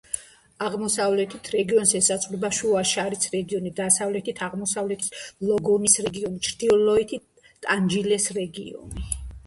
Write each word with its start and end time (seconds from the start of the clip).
აღმოსავლეთით 0.67 1.49
რეგიონს 1.55 1.91
ესაზღვრება 1.99 2.51
შუა 2.61 2.81
შარის 2.93 3.29
რეგიონი, 3.35 3.73
დასავლეთით 3.83 4.43
აღმოსავლეთი 4.49 5.23
ლოგონის 5.53 6.03
რეგიონი, 6.09 6.45
ჩრდილოეთით 6.51 7.51
ტანჯილეს 7.69 8.31
რეგიონი. 8.45 9.11